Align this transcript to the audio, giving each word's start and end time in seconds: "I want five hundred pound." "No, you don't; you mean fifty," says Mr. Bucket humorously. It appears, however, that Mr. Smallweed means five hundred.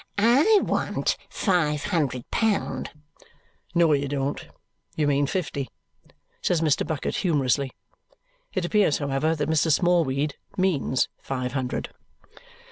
"I 0.17 0.61
want 0.63 1.15
five 1.29 1.83
hundred 1.83 2.23
pound." 2.31 2.89
"No, 3.75 3.93
you 3.93 4.07
don't; 4.07 4.47
you 4.95 5.05
mean 5.05 5.27
fifty," 5.27 5.69
says 6.41 6.59
Mr. 6.59 6.87
Bucket 6.87 7.17
humorously. 7.17 7.71
It 8.55 8.65
appears, 8.65 8.97
however, 8.97 9.35
that 9.35 9.47
Mr. 9.47 9.71
Smallweed 9.71 10.33
means 10.57 11.07
five 11.19 11.51
hundred. 11.51 11.89